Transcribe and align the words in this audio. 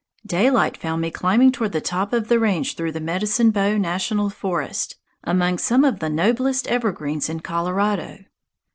Daylight 0.25 0.77
found 0.77 0.99
me 0.99 1.11
climbing 1.11 1.51
toward 1.51 1.73
the 1.73 1.79
top 1.79 2.11
of 2.11 2.27
the 2.27 2.39
range 2.39 2.73
through 2.73 2.91
the 2.91 2.99
Medicine 2.99 3.51
Bow 3.51 3.77
National 3.77 4.31
Forest, 4.31 4.95
among 5.23 5.59
some 5.59 5.85
of 5.85 5.99
the 5.99 6.09
noblest 6.09 6.65
evergreens 6.65 7.29
in 7.29 7.41
Colorado. 7.41 8.25